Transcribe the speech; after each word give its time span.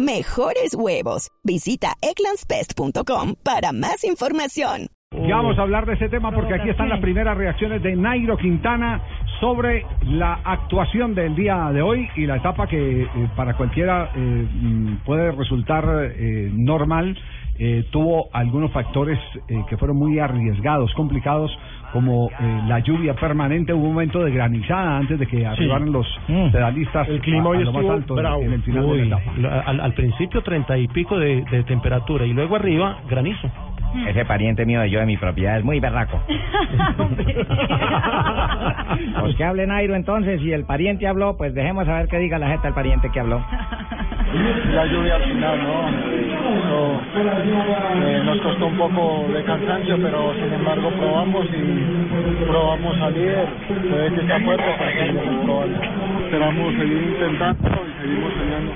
Mejores 0.00 0.74
huevos. 0.74 1.30
Visita 1.44 1.88
egglandsbest.com 2.00 3.34
para 3.44 3.72
más 3.72 4.02
información. 4.02 4.86
Ya 5.12 5.36
vamos 5.36 5.58
a 5.58 5.62
hablar 5.62 5.84
de 5.84 5.94
ese 5.94 6.08
tema 6.08 6.32
porque 6.32 6.54
aquí 6.54 6.70
están 6.70 6.88
las 6.88 7.00
primeras 7.00 7.36
reacciones 7.36 7.82
de 7.82 7.96
Nairo 7.96 8.38
Quintana 8.38 9.19
sobre 9.40 9.84
la 10.02 10.38
actuación 10.44 11.14
del 11.14 11.34
día 11.34 11.70
de 11.72 11.80
hoy 11.82 12.08
y 12.16 12.26
la 12.26 12.36
etapa 12.36 12.66
que 12.66 13.02
eh, 13.02 13.08
para 13.34 13.54
cualquiera 13.54 14.10
eh, 14.14 14.46
mm, 14.52 14.96
puede 15.04 15.32
resultar 15.32 15.84
eh, 16.14 16.50
normal. 16.52 17.16
eh, 17.62 17.84
tuvo 17.90 18.28
algunos 18.32 18.70
factores 18.72 19.18
eh, 19.48 19.62
que 19.68 19.76
fueron 19.76 19.96
muy 19.98 20.18
arriesgados, 20.18 20.92
complicados, 20.94 21.50
como 21.92 22.30
eh, 22.30 22.60
la 22.66 22.78
lluvia 22.78 23.14
permanente. 23.14 23.74
Hubo 23.74 23.84
un 23.86 23.92
momento 23.94 24.24
de 24.24 24.30
granizada 24.30 24.96
antes 24.96 25.18
de 25.18 25.26
que 25.26 25.46
arribaran 25.46 25.92
los 25.92 26.06
pedalistas 26.52 27.06
El 27.08 27.20
clima 27.20 27.42
a- 27.44 27.48
hoy 27.48 27.58
a 27.58 27.64
lo 27.64 27.72
más 27.72 27.84
alto 27.86 28.14
bravo. 28.14 28.40
en 28.42 28.52
el 28.54 28.62
final 28.62 28.82
de 28.82 28.88
la 28.88 28.94
Uy, 28.94 29.06
etapa. 29.08 29.32
la- 29.38 29.60
al, 29.60 29.80
al 29.80 29.92
principio 29.92 30.40
treinta 30.42 30.78
y 30.78 30.88
pico 30.88 31.18
de, 31.18 31.42
de 31.50 31.62
temperatura 31.64 32.24
y 32.24 32.32
luego 32.32 32.56
arriba 32.56 32.96
granizo. 33.10 33.50
Ese 34.06 34.24
pariente 34.24 34.64
mío 34.64 34.80
de 34.80 34.88
yo 34.88 35.00
de 35.00 35.06
mi 35.06 35.16
propiedad 35.16 35.58
es 35.58 35.64
muy 35.64 35.80
berraco. 35.80 36.20
Pues 39.30 39.38
que 39.38 39.44
hable 39.44 39.64
Nairo 39.64 39.94
entonces, 39.94 40.40
si 40.40 40.50
el 40.50 40.64
pariente 40.64 41.06
habló, 41.06 41.36
pues 41.36 41.54
dejemos 41.54 41.86
a 41.86 41.98
ver 41.98 42.08
qué 42.08 42.18
diga 42.18 42.36
la 42.36 42.48
gente 42.48 42.66
del 42.66 42.74
pariente 42.74 43.08
que 43.12 43.20
habló. 43.20 43.40
la 44.74 44.86
lluvia 44.86 45.14
al 45.14 45.22
final, 45.22 45.62
¿no? 45.62 45.88
Eh, 47.94 48.22
nos 48.24 48.40
costó 48.40 48.66
un 48.66 48.76
poco 48.76 49.26
de 49.32 49.44
cansancio, 49.44 49.98
pero 50.02 50.34
sin 50.34 50.52
embargo 50.52 50.90
probamos 50.98 51.46
y 51.46 52.44
probamos 52.44 52.98
salir. 52.98 53.36
Puede 53.88 54.14
que 54.14 54.20
está 54.20 54.40
fuerte, 54.40 54.64
pero 54.76 55.06
seguimos 55.06 55.44
probando. 55.44 55.80
Esperamos 56.24 56.74
seguir 56.74 57.02
intentando 57.14 57.68
y 57.86 58.02
seguimos 58.02 58.32
soñando. 58.32 58.72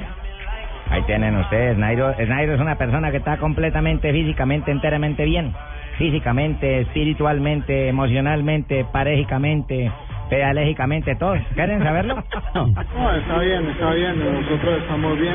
Ahí 0.90 1.02
tienen 1.02 1.36
ustedes, 1.36 1.76
Nairo. 1.76 2.14
Nairo 2.28 2.54
es 2.54 2.60
una 2.60 2.78
persona 2.78 3.10
que 3.10 3.16
está 3.16 3.38
completamente, 3.38 4.12
físicamente, 4.12 4.70
enteramente 4.70 5.24
bien. 5.24 5.52
Físicamente, 5.98 6.82
espiritualmente, 6.82 7.88
emocionalmente, 7.88 8.84
parejicamente, 8.92 9.90
pedagógicamente, 10.28 11.14
todo. 11.16 11.34
¿Quieren 11.54 11.82
saberlo? 11.82 12.22
No, 12.54 13.12
está 13.12 13.38
bien, 13.40 13.66
está 13.68 13.92
bien. 13.94 14.14
Nosotros 14.18 14.78
estamos 14.78 15.18
bien. 15.18 15.34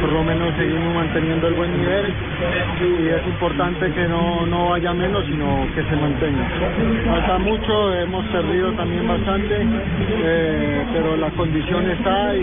Por 0.00 0.12
lo 0.12 0.24
menos 0.24 0.54
seguimos 0.56 0.94
manteniendo 0.94 1.48
el 1.48 1.54
buen 1.54 1.78
nivel. 1.78 2.06
Y 2.80 3.08
es 3.08 3.26
importante 3.26 3.90
que 3.92 4.08
no, 4.08 4.46
no 4.46 4.70
vaya 4.70 4.94
menos, 4.94 5.24
sino 5.26 5.66
que 5.74 5.82
se 5.82 5.96
mantenga. 5.96 6.48
Falta 7.06 7.38
mucho, 7.38 7.94
hemos 7.94 8.24
perdido 8.26 8.72
también 8.72 9.06
bastante, 9.06 9.56
eh, 9.60 10.84
pero 10.94 11.16
la 11.16 11.30
condición 11.30 11.90
está 11.90 12.34
y, 12.34 12.40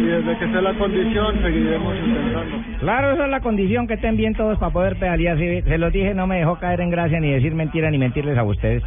y 0.00 0.04
desde 0.04 0.38
que 0.38 0.44
esté 0.44 0.62
la 0.62 0.74
condición 0.74 1.42
seguiremos 1.42 1.94
intentando. 1.98 2.56
Claro, 2.80 3.12
esa 3.12 3.24
es 3.24 3.30
la 3.30 3.40
condición 3.40 3.86
que 3.86 3.94
estén 3.94 4.16
bien 4.16 4.34
todos 4.34 4.58
para 4.58 4.72
poder 4.72 4.96
pedalear. 4.96 5.36
Se 5.38 5.78
los 5.78 5.92
dije, 5.92 6.14
no 6.14 6.26
me 6.26 6.38
dejó 6.38 6.56
caer 6.58 6.80
en 6.80 6.90
gracia 6.90 7.18
ni 7.20 7.32
decir 7.32 7.54
mentira 7.54 7.90
ni 7.90 7.98
mentirles 7.98 8.38
a 8.38 8.44
ustedes. 8.44 8.82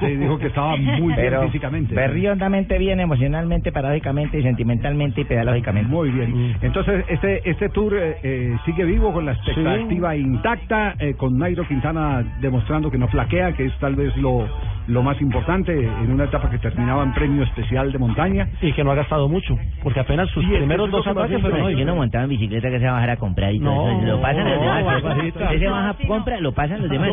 Sí, 0.00 0.16
dijo 0.16 0.38
que 0.38 0.46
estaba 0.46 0.76
muy 0.76 1.08
bien 1.08 1.16
Pero 1.16 1.42
físicamente. 1.44 1.94
berriondamente 1.94 2.78
bien, 2.78 3.00
emocionalmente, 3.00 3.72
paradójicamente 3.72 4.38
y 4.38 4.42
sentimentalmente 4.42 5.22
y 5.22 5.24
pedagógicamente. 5.24 5.90
Muy 5.90 6.10
bien. 6.10 6.56
Entonces, 6.62 7.04
este 7.08 7.48
este 7.48 7.68
tour 7.70 7.94
eh, 7.96 8.16
eh, 8.22 8.56
sigue 8.64 8.84
vivo 8.84 9.12
con 9.12 9.24
la 9.26 9.32
expectativa 9.32 10.16
intacta, 10.16 10.94
eh, 10.98 11.14
con 11.14 11.38
Nairo 11.38 11.66
Quintana 11.66 12.24
demostrando 12.40 12.90
que 12.90 12.98
no 12.98 13.08
flaquea, 13.08 13.52
que 13.54 13.66
es 13.66 13.78
tal 13.78 13.96
vez 13.96 14.16
lo, 14.16 14.46
lo 14.88 15.02
más 15.02 15.20
importante 15.20 15.72
en 15.78 16.10
una 16.12 16.24
etapa 16.24 16.50
que 16.50 16.58
terminaba 16.58 17.02
en 17.02 17.12
premio 17.14 17.42
especial 17.44 17.92
de 17.92 17.98
montaña. 17.98 18.48
Y 18.60 18.72
que 18.72 18.82
no 18.84 18.90
ha 18.90 18.94
gastado 18.94 19.28
mucho, 19.28 19.56
porque 19.82 20.00
apenas 20.00 20.28
sus 20.30 20.44
primeros 20.44 20.90
dos 20.90 21.06
ataques 21.06 21.40
fueron 21.40 21.60
No, 21.60 21.70
yo 21.70 21.84
no 21.84 21.94
montaba 21.96 22.24
en 22.24 22.30
bicicleta 22.30 22.68
que 22.70 22.78
se 22.78 22.84
va 22.84 22.90
a 22.90 22.94
bajar 22.94 23.10
a 23.10 23.16
comprar 23.16 23.52
y 23.54 23.60
todo 23.60 23.70
No, 23.74 23.90
eso. 24.00 24.06
Lo 24.16 24.20
pasan 24.20 24.44
los 24.44 24.54
no, 24.60 24.60
demás. 24.74 24.84
Barbarita. 25.02 25.44
Usted 25.44 25.58
se 25.58 25.68
baja 25.68 25.88
a 25.90 25.94
compra, 26.06 26.40
lo 26.40 26.52
pasan 26.52 26.80
los 26.82 26.90
demás. 26.90 27.10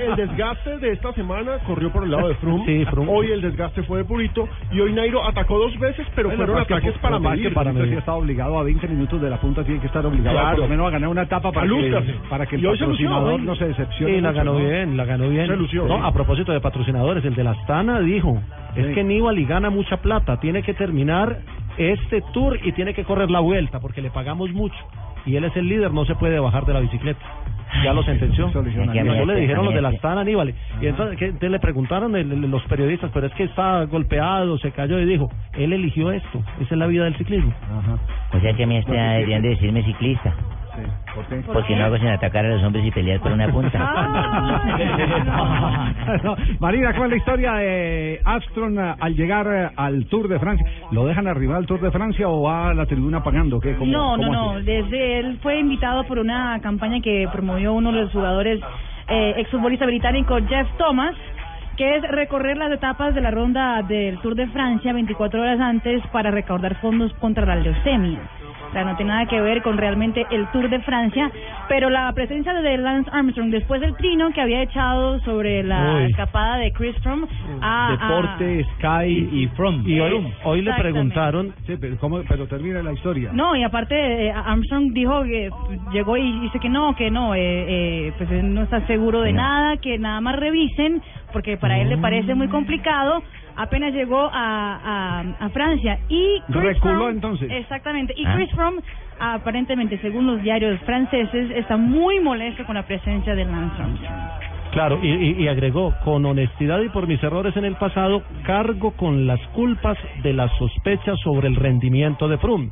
El 0.00 0.16
desgaste 0.16 0.78
de 0.78 0.92
esta 0.92 1.12
semana 1.12 1.58
corrió 1.66 1.90
por 1.92 2.04
el 2.04 2.10
lado 2.10 2.28
de 2.28 2.34
Froome. 2.36 2.64
Sí, 2.66 2.84
Froome. 2.86 3.10
Hoy 3.12 3.30
el 3.32 3.40
desgaste 3.42 3.82
fue 3.84 3.98
de 3.98 4.04
Purito 4.04 4.48
y 4.72 4.80
hoy 4.80 4.92
Nairo 4.92 5.26
atacó 5.26 5.58
dos 5.58 5.78
veces, 5.78 6.06
pero 6.14 6.28
Bueno, 6.28 6.44
fueron 6.46 6.62
ataques 6.62 6.94
para 6.98 7.18
medir. 7.18 7.52
para 7.54 7.72
medir. 7.72 7.90
Sí 7.90 7.96
está 7.98 8.14
obligado 8.14 8.58
a 8.58 8.62
20 8.62 8.88
minutos 8.88 9.20
de 9.20 9.30
la 9.30 9.36
punta, 9.38 9.62
tiene 9.64 9.80
que 9.80 9.86
estar 9.86 10.04
obligado 10.06 10.36
Claro. 10.36 10.50
por 10.56 10.60
lo 10.64 10.68
menos 10.68 10.86
a 10.88 10.90
ganar 10.90 11.08
una 11.08 11.22
etapa 11.22 11.52
para, 11.52 11.66
A 11.66 11.68
que, 11.68 12.14
para 12.28 12.46
que 12.46 12.56
el 12.56 12.62
patrocinador 12.62 13.40
no 13.40 13.54
se 13.56 13.66
decepcione. 13.68 14.14
Sí, 14.14 14.20
la 14.20 14.32
ganó 14.32 14.56
bien, 14.56 14.96
la 14.96 15.04
ganó 15.04 15.28
bien. 15.28 15.50
No, 15.86 16.04
a 16.04 16.12
propósito 16.12 16.52
de 16.52 16.60
patrocinadores, 16.94 17.24
el 17.24 17.34
de 17.34 17.44
la 17.44 17.50
Astana 17.52 18.00
dijo, 18.00 18.40
es 18.76 18.86
Sí. 18.86 18.94
que 18.94 19.04
Nibali 19.04 19.44
gana 19.44 19.70
mucha 19.70 19.96
plata, 19.98 20.38
tiene 20.40 20.62
que 20.62 20.74
terminar 20.74 21.38
este 21.76 22.22
tour 22.32 22.58
y 22.62 22.72
tiene 22.72 22.94
que 22.94 23.04
correr 23.04 23.30
la 23.30 23.40
vuelta 23.40 23.80
porque 23.80 24.00
le 24.00 24.10
pagamos 24.10 24.50
mucho. 24.52 24.76
Y 25.26 25.36
él 25.36 25.44
es 25.44 25.56
el 25.56 25.68
líder, 25.68 25.92
no 25.92 26.04
se 26.04 26.14
puede 26.14 26.38
bajar 26.38 26.64
de 26.66 26.72
la 26.74 26.80
bicicleta. 26.80 27.20
Ya 27.82 27.92
lo 27.92 28.04
sentenció. 28.04 28.46
Eso 28.48 28.62
le 28.62 29.40
dijeron 29.40 29.64
los 29.64 29.74
de 29.74 29.82
la 29.82 29.88
Astana, 29.88 30.22
Nibali. 30.22 30.54
Y 30.80 30.86
entonces, 30.86 31.18
¿qué? 31.18 31.24
Entonces 31.26 31.50
le 31.50 31.58
preguntaron 31.58 32.14
el- 32.14 32.30
el- 32.30 32.50
los 32.50 32.62
periodistas, 32.64 33.10
pero 33.12 33.26
es 33.26 33.32
que 33.34 33.44
está 33.44 33.84
golpeado, 33.86 34.58
se 34.58 34.70
cayó 34.70 34.98
y 35.00 35.04
dijo, 35.06 35.28
él 35.54 35.72
eligió 35.72 36.12
esto, 36.12 36.40
esa 36.60 36.74
es 36.74 36.78
la 36.78 36.86
vida 36.86 37.04
del 37.04 37.16
ciclismo. 37.16 37.52
Ajá. 37.64 37.98
O 38.36 38.40
sea 38.40 38.52
que 38.54 38.62
a 38.62 38.66
mí 38.66 38.76
este 38.76 38.92
deberían 38.92 39.42
de 39.42 39.48
decirme 39.48 39.82
ciclista. 39.82 40.32
Sí. 40.76 40.82
¿Por 41.14 41.24
qué? 41.26 41.36
Porque 41.52 41.76
no 41.76 41.84
hago 41.84 41.96
sin 41.98 42.08
atacar 42.08 42.44
a 42.44 42.48
los 42.48 42.62
hombres 42.62 42.84
y 42.84 42.90
pelear 42.90 43.20
por 43.20 43.32
una 43.32 43.48
punta. 43.48 43.78
No, 46.22 46.36
Marina, 46.60 46.92
¿cuál 46.94 47.06
es 47.06 47.10
la 47.10 47.16
historia 47.16 47.52
de 47.54 48.20
Armstrong 48.24 48.78
eh, 48.78 48.94
al 49.00 49.14
llegar 49.14 49.46
eh, 49.50 49.70
al 49.76 50.06
Tour 50.06 50.28
de 50.28 50.38
Francia? 50.38 50.66
¿Lo 50.90 51.06
dejan 51.06 51.26
arribar 51.26 51.58
al 51.58 51.66
Tour 51.66 51.80
de 51.80 51.90
Francia 51.90 52.28
o 52.28 52.42
va 52.42 52.70
a 52.70 52.74
la 52.74 52.86
tribuna 52.86 53.22
pagando? 53.22 53.60
¿Qué? 53.60 53.74
¿Cómo- 53.74 53.90
No, 53.90 54.16
no, 54.16 54.22
cómo 54.26 54.32
no. 54.32 54.50
así? 54.52 54.64
Desde 54.66 55.18
él 55.20 55.38
fue 55.42 55.58
invitado 55.58 56.04
por 56.04 56.18
una 56.18 56.58
campaña 56.60 57.00
que 57.00 57.28
promovió 57.32 57.72
uno 57.72 57.92
de 57.92 58.02
los 58.02 58.12
jugadores 58.12 58.60
eh, 59.08 59.34
exfutbolista 59.38 59.86
británico 59.86 60.36
Jeff 60.48 60.68
Thomas, 60.78 61.14
que 61.76 61.96
es 61.96 62.02
recorrer 62.08 62.56
las 62.56 62.70
etapas 62.72 63.14
de 63.14 63.20
la 63.20 63.30
ronda 63.30 63.82
del 63.82 64.18
Tour 64.18 64.34
de 64.34 64.46
Francia 64.48 64.92
24 64.92 65.40
horas 65.40 65.60
antes 65.60 66.02
para 66.12 66.30
recaudar 66.30 66.76
fondos 66.80 67.12
contra 67.14 67.46
la 67.46 67.56
leucemia. 67.56 68.18
Sea, 68.74 68.84
no 68.84 68.96
tiene 68.96 69.12
nada 69.12 69.26
que 69.26 69.40
ver 69.40 69.62
con 69.62 69.78
realmente 69.78 70.26
el 70.30 70.48
Tour 70.48 70.68
de 70.68 70.80
Francia, 70.80 71.30
pero 71.68 71.88
la 71.90 72.12
presencia 72.12 72.52
de 72.52 72.76
Lance 72.76 73.08
Armstrong 73.12 73.50
después 73.50 73.80
del 73.80 73.94
trino 73.94 74.30
que 74.32 74.40
había 74.40 74.62
echado 74.62 75.20
sobre 75.20 75.62
la 75.62 75.94
Uy. 76.02 76.10
escapada 76.10 76.56
de 76.56 76.72
Chris 76.72 76.96
Froome 77.02 77.26
a, 77.60 77.88
a- 77.88 77.92
Deporte, 77.92 78.64
Sky 78.76 79.28
y 79.32 79.46
From. 79.56 79.82
Y 79.86 80.00
hoy, 80.00 80.26
hoy 80.44 80.62
le 80.62 80.72
preguntaron 80.74 81.54
Sí, 81.66 81.74
pero, 81.80 81.96
¿cómo, 81.98 82.20
pero 82.28 82.46
termina 82.48 82.82
la 82.82 82.92
historia. 82.92 83.30
No, 83.32 83.54
y 83.54 83.62
aparte 83.62 83.94
eh, 84.26 84.32
Armstrong 84.32 84.92
dijo 84.92 85.22
que 85.22 85.50
llegó 85.92 86.16
y 86.16 86.40
dice 86.40 86.58
que 86.58 86.68
no, 86.68 86.94
que 86.96 87.10
no, 87.12 87.34
eh, 87.36 87.40
eh, 87.68 88.12
pues 88.18 88.28
él 88.32 88.52
no 88.54 88.62
está 88.62 88.84
seguro 88.88 89.20
de 89.20 89.32
nada, 89.32 89.76
que 89.76 89.98
nada 89.98 90.20
más 90.20 90.34
revisen, 90.36 91.00
porque 91.34 91.58
para 91.58 91.78
él 91.78 91.90
le 91.90 91.98
parece 91.98 92.34
muy 92.34 92.48
complicado. 92.48 93.22
Apenas 93.56 93.92
llegó 93.92 94.30
a, 94.32 95.20
a, 95.20 95.20
a 95.44 95.48
Francia 95.50 95.98
y 96.08 96.40
Chris 96.46 96.62
Reculó, 96.62 97.10
entonces. 97.10 97.50
Exactamente. 97.52 98.14
Y 98.16 98.24
Ah. 98.24 98.32
Chris 98.36 98.50
aparentemente, 99.20 99.98
según 99.98 100.26
los 100.26 100.42
diarios 100.42 100.80
franceses, 100.80 101.50
está 101.50 101.76
muy 101.76 102.18
molesto 102.20 102.64
con 102.64 102.74
la 102.76 102.82
presencia 102.84 103.34
de 103.34 103.44
Lance 103.44 103.82
Armstrong. 103.82 104.14
Claro, 104.72 104.98
y, 105.02 105.08
y- 105.08 105.42
y 105.44 105.48
agregó, 105.48 105.94
con 106.04 106.24
honestidad 106.26 106.80
y 106.80 106.88
por 106.88 107.06
mis 107.06 107.22
errores 107.22 107.56
en 107.56 107.64
el 107.64 107.76
pasado, 107.76 108.22
cargo 108.44 108.90
con 108.92 109.26
las 109.26 109.40
culpas 109.48 109.96
de 110.24 110.32
las 110.32 110.50
sospechas 110.58 111.18
sobre 111.20 111.46
el 111.46 111.54
rendimiento 111.56 112.26
de 112.28 112.38
Froome. 112.38 112.70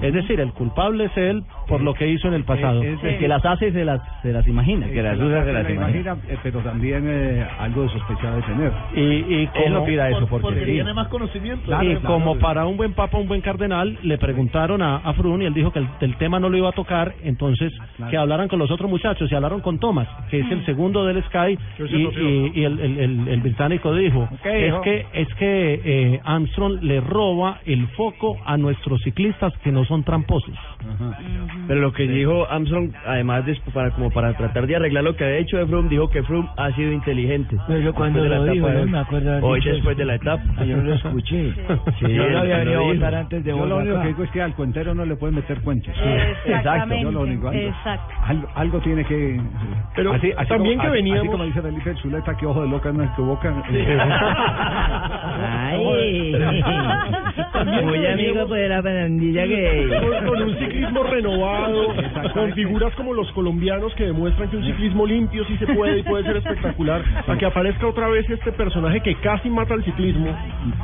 Es 0.00 0.14
decir, 0.14 0.40
el 0.40 0.52
culpable 0.52 1.06
es 1.06 1.16
él 1.16 1.42
por 1.70 1.80
lo 1.80 1.94
que 1.94 2.06
hizo 2.08 2.28
en 2.28 2.34
el 2.34 2.44
pasado. 2.44 2.82
Es 2.82 3.00
decir, 3.00 3.18
que 3.18 3.28
las 3.28 3.44
hace 3.46 3.68
y 3.68 3.72
se 3.72 3.84
las, 3.84 4.00
se 4.22 4.32
las 4.32 4.46
imagina. 4.46 4.86
Eh, 4.86 5.02
la 5.02 5.70
imagina, 5.70 6.16
eh, 6.28 6.36
pero 6.42 6.60
también 6.60 7.04
eh, 7.06 7.46
algo 7.58 7.84
de 7.84 7.88
sospechado 7.90 8.36
de 8.36 8.42
tener. 8.42 8.72
Y, 8.94 9.00
y 9.42 9.46
como, 9.48 9.84
Por- 9.84 10.28
porque 10.28 10.42
porque 10.42 10.60
sí. 10.66 10.72
tiene 10.72 10.92
más 10.94 11.08
conocimiento. 11.08 11.64
Claro, 11.66 11.84
y 11.84 11.96
claro. 11.96 12.14
como 12.14 12.38
para 12.38 12.66
un 12.66 12.76
buen 12.76 12.92
papa, 12.92 13.16
un 13.18 13.28
buen 13.28 13.40
cardenal, 13.40 13.98
le 14.02 14.18
preguntaron 14.18 14.82
a, 14.82 14.96
a 14.96 15.12
Frun 15.14 15.42
y 15.42 15.46
él 15.46 15.54
dijo 15.54 15.72
que 15.72 15.78
el, 15.78 15.88
el 16.00 16.16
tema 16.16 16.38
no 16.40 16.48
lo 16.48 16.56
iba 16.56 16.68
a 16.68 16.72
tocar, 16.72 17.14
entonces 17.22 17.72
Claro. 17.96 18.10
que 18.10 18.16
hablaran 18.16 18.48
con 18.48 18.58
los 18.58 18.70
otros 18.70 18.90
muchachos 18.90 19.30
y 19.30 19.34
hablaron 19.34 19.60
con 19.60 19.78
Thomas, 19.78 20.08
que 20.30 20.40
es 20.40 20.50
el 20.50 20.64
segundo 20.66 21.04
del 21.04 21.22
Sky, 21.24 21.56
Que 21.76 21.84
es 21.84 21.90
y, 21.90 21.96
y- 21.96 22.52
y 22.54 22.64
el, 22.64 22.80
el- 22.80 22.98
el- 22.98 23.28
el 23.28 23.40
británico 23.40 23.94
dijo, 23.94 24.28
¿Qué 24.42 24.68
es 24.68 24.74
que 24.80 25.06
es 25.12 25.28
que 25.34 25.80
eh, 25.84 26.20
Armstrong 26.24 26.82
le 26.82 27.00
roba 27.00 27.58
el 27.66 27.86
foco 27.88 28.36
a 28.44 28.56
nuestros 28.56 29.00
ciclistas 29.02 29.52
que 29.58 29.70
no 29.72 29.84
son 29.84 30.02
tramposos. 30.04 30.54
Ajá. 30.80 31.18
Pero 31.66 31.80
lo 31.80 31.92
que 31.92 32.04
dijo 32.08 32.46
Armstrong, 32.50 32.90
además 33.06 33.46
de 33.46 33.56
para 33.72 33.90
como 33.92 34.10
para 34.10 34.32
tratar 34.36 34.66
de 34.66 34.76
arreglar 34.76 35.04
lo 35.04 35.14
que 35.16 35.24
había 35.24 35.36
hecho 35.38 35.56
de 35.58 35.66
Froome, 35.66 35.88
dijo 35.88 36.08
que 36.10 36.22
Froome 36.22 36.48
ha 36.56 36.70
sido 36.72 36.90
inteligente. 36.92 37.56
Pero 37.68 37.92
cuando 37.94 38.22
Después 38.22 38.24
de 38.24 38.28
la 38.28 38.46
lo 38.46 38.52
dijo, 38.52 38.68
yo 38.72 38.80
hoy. 38.82 38.90
me 38.90 38.98
acuerdo 38.98 39.46
Hoy 39.46 39.60
dicho 39.60 39.70
después 39.72 39.92
eso. 39.94 39.98
de 40.00 40.04
la 40.06 40.14
etapa. 40.16 40.42
Ah, 40.56 40.64
yo 40.64 40.76
lo 40.78 40.94
escuché. 40.94 41.52
Sí, 42.00 42.12
yo 42.14 42.28
lo 42.28 42.38
había 42.40 42.58
venido 42.58 42.80
a 42.80 42.82
votar 42.92 43.14
antes 43.14 43.44
de 43.44 43.50
Yo 43.50 43.66
lo 43.66 43.76
único 43.76 44.00
que 44.02 44.08
digo 44.08 44.24
es 44.24 44.30
que 44.30 44.42
al 44.42 44.54
cuentero 44.54 44.94
no 44.94 45.04
le 45.04 45.16
pueden 45.16 45.36
meter 45.36 45.60
cuentos. 45.60 45.94
Exactamente, 46.46 47.04
Yo 47.04 47.10
lo 47.12 47.20
único, 47.22 47.48
algo, 47.48 47.60
exacto. 47.60 48.14
algo, 48.26 48.48
algo 48.54 48.78
tiene 48.80 49.04
que... 49.04 49.40
Pero 49.94 50.12
también 50.48 50.78
como, 50.78 50.90
que 50.92 50.98
así- 50.98 51.02
veníamos- 51.02 51.20
Así 51.20 51.28
como 51.30 51.44
dice 51.44 51.62
Felipe 51.62 51.94
Zuleta, 52.02 52.36
que 52.36 52.46
ojo 52.46 52.62
de 52.62 52.68
loca 52.68 52.92
no 52.92 53.02
es 53.04 53.14
tu 53.16 53.24
boca. 53.24 53.54
Ay. 58.08 58.14
Muy 58.16 58.24
amigo 58.26 58.46
pues, 58.48 58.62
de 58.62 58.68
la 58.68 58.82
pandilla 58.82 59.46
que... 59.46 59.88
con, 60.00 60.26
con 60.26 60.42
un 60.42 60.58
ciclismo 60.58 61.02
renovado, 61.04 61.94
con 62.34 62.52
figuras 62.52 62.94
como 62.94 63.14
los 63.14 63.30
colombianos 63.32 63.94
que 63.94 64.04
demuestran 64.04 64.50
que 64.50 64.56
un 64.56 64.64
ciclismo 64.64 65.06
limpio 65.06 65.44
sí 65.44 65.56
se 65.58 65.66
puede 65.68 65.98
y 65.98 66.02
puede 66.02 66.24
ser 66.24 66.36
espectacular, 66.38 67.02
a 67.26 67.36
que 67.36 67.46
aparezca 67.46 67.86
otra 67.86 68.08
vez 68.08 68.28
este 68.28 68.52
personaje 68.52 69.00
que 69.00 69.14
casi 69.16 69.48
mata 69.50 69.74
al 69.74 69.84
ciclismo 69.84 70.34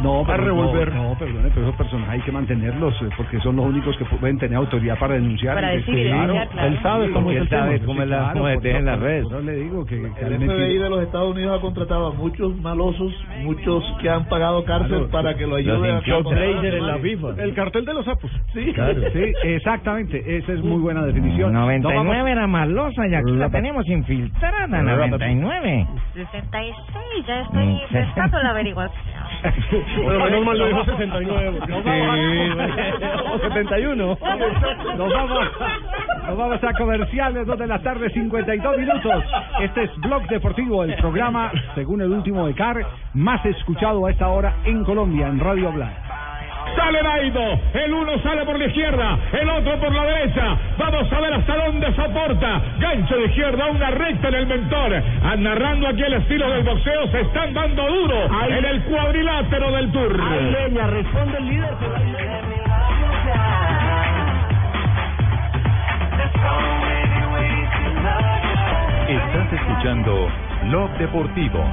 No, 0.03 0.21
a 0.23 0.27
pero 0.27 0.45
revolver. 0.45 0.93
No, 0.95 1.11
no, 1.11 1.19
perdone, 1.19 1.49
pero 1.55 1.67
esos 1.67 1.77
personajes 1.77 2.15
hay 2.15 2.21
que 2.21 2.33
mantenerlos 2.33 2.95
eh, 3.03 3.09
porque 3.17 3.41
son 3.41 3.57
los 3.57 3.67
únicos 3.67 3.97
que 3.97 4.05
pueden 4.05 4.39
tener 4.39 4.57
autoridad 4.57 4.99
para 4.99 5.15
denunciar. 5.15 5.55
Para 5.55 5.71
decir 5.71 5.95
que- 5.95 6.05
denunciar, 6.05 6.49
claro. 6.49 6.69
Él 6.69 6.79
sabe 6.83 7.11
cómo 7.11 7.31
es 7.31 7.37
él 7.37 7.43
el 7.43 7.49
tema. 7.49 7.62
sabe 7.67 7.81
cómo, 7.81 8.03
es 8.03 8.09
la, 8.09 8.17
claro, 8.19 8.33
cómo 8.35 8.49
en 8.49 8.85
las 8.85 9.01
redes. 9.01 9.27
Yo 9.31 9.41
le 9.41 9.53
digo 9.57 9.87
que, 9.87 9.97
El 9.97 10.12
FBI 10.12 10.39
metido- 10.39 10.83
de 10.85 10.91
los 10.91 11.03
Estados 11.03 11.35
Unidos 11.35 11.59
ha 11.59 11.61
contratado 11.61 12.07
a 12.09 12.12
muchos 12.12 12.57
malosos, 12.61 13.12
muchos 13.43 13.85
que 14.01 14.09
han 14.09 14.27
pagado 14.29 14.65
cárcel 14.65 14.87
Claro, 14.89 15.09
para 15.11 15.35
que 15.37 15.47
lo 15.47 15.57
ayuden 15.57 15.97
a 15.97 16.97
El 17.38 17.55
cartel 17.55 17.85
de 17.85 17.94
los 17.94 18.05
sapos. 18.05 18.31
Sí. 18.53 18.73
Claro, 18.73 19.00
sí, 19.12 19.32
exactamente. 19.44 20.37
Esa 20.38 20.53
es 20.53 20.61
muy 20.62 20.81
buena 20.81 21.05
definición. 21.05 21.53
No, 21.53 21.61
99 21.61 22.08
vamos- 22.17 22.29
era 22.31 22.47
más 22.47 22.69
losa 22.69 23.06
y 23.06 23.14
aquí 23.14 23.32
la 23.32 23.49
tenemos 23.50 23.87
infiltrada, 23.88 24.67
99. 24.67 25.87
66, 26.14 26.75
ya 27.26 27.41
estoy 27.43 27.81
prestando 27.91 28.43
la 28.43 28.50
averiguación. 28.50 29.17
Pero 29.70 30.25
menos 30.25 30.44
mal 30.44 30.58
lo 30.58 30.67
dijo 30.67 30.85
69. 30.85 31.58
porque- 31.61 31.73
o 33.32 33.38
71. 33.38 34.19
Nos 34.97 35.12
vamos, 35.12 35.49
nos 36.26 36.37
vamos 36.38 36.64
a 36.64 36.73
comerciales, 36.75 37.47
2 37.47 37.59
de 37.59 37.67
la 37.67 37.79
tarde, 37.81 38.11
52 38.11 38.79
minutos. 38.79 39.25
Este 39.61 39.85
es 39.85 39.97
Blog 39.99 40.26
Deportivo, 40.29 40.85
el 40.85 40.94
programa, 40.97 41.52
según 41.75 42.00
el 42.00 42.11
último 42.11 42.47
de 42.47 42.55
CAR, 42.55 42.85
más 43.14 43.44
escuchado 43.47 44.06
a 44.06 44.11
esta 44.11 44.29
hora 44.29 44.55
en 44.64 44.85
Colombia, 44.85 45.29
en 45.29 45.38
Radio 45.38 45.70
Blanc. 45.73 45.93
Sale 46.87 47.03
Naido, 47.03 47.59
el 47.75 47.93
uno 47.93 48.12
sale 48.23 48.44
por 48.44 48.56
la 48.56 48.67
izquierda, 48.67 49.19
el 49.33 49.50
otro 49.50 49.77
por 49.81 49.93
la 49.93 50.05
derecha. 50.05 50.56
Vamos 50.79 51.12
a 51.12 51.21
ver 51.21 51.35
hasta 51.35 51.56
dónde 51.56 51.93
soporta. 51.97 52.62
Gancho 52.79 53.17
de 53.17 53.25
izquierda, 53.25 53.67
una 53.73 53.91
recta 53.91 54.29
en 54.29 54.35
el 54.35 54.47
mentor. 54.47 55.03
Ah, 55.25 55.35
Narrando 55.37 55.88
aquí 55.88 56.03
el 56.05 56.12
estilo 56.12 56.49
del 56.49 56.62
boxeo, 56.62 57.09
se 57.09 57.23
están 57.23 57.53
dando 57.55 57.88
duro 57.88 58.29
en 58.49 58.65
el 58.65 58.83
cuadrilátero 58.85 59.73
del 59.73 59.91
Tour. 59.91 60.17
leña, 60.17 60.87
responde 60.87 61.38
el 61.38 61.47
líder. 61.49 61.75
Estás 69.09 69.53
escuchando 69.53 70.29
Blog 70.69 70.91
Deportivo. 70.99 71.65